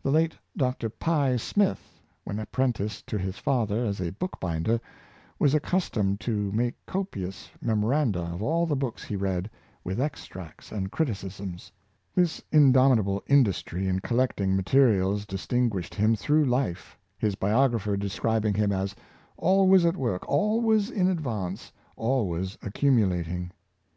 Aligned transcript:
The 0.00 0.12
late 0.12 0.38
Dr. 0.56 0.88
Pye 0.88 1.36
Smith, 1.38 1.98
when 2.22 2.38
apprenticed 2.38 3.08
to 3.08 3.18
his 3.18 3.36
father 3.38 3.84
as 3.84 4.00
a 4.00 4.10
bookbinder, 4.12 4.80
was 5.40 5.54
accustomed 5.56 6.20
to 6.20 6.52
make 6.52 6.76
copious 6.86 7.50
memoranda 7.60 8.20
of 8.20 8.44
all 8.44 8.66
the 8.66 8.76
books 8.76 9.02
he 9.02 9.16
read, 9.16 9.50
with 9.82 10.00
extracts 10.00 10.70
and 10.70 10.92
criticisms. 10.92 11.72
This 12.14 12.40
indomitable 12.52 13.24
industry 13.26 13.88
in 13.88 13.98
collecting 13.98 14.54
ma 14.54 14.62
terials 14.62 15.26
distinguished 15.26 15.96
him 15.96 16.14
through 16.14 16.44
life, 16.44 16.96
his 17.18 17.34
biographer 17.34 17.96
describing 17.96 18.54
him 18.54 18.70
as 18.70 18.94
"always 19.36 19.84
at 19.84 19.96
work, 19.96 20.24
always 20.28 20.90
in 20.92 21.08
advance, 21.08 21.72
always 21.96 22.56
accumulating." 22.62 23.50